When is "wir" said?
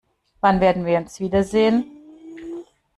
0.87-0.97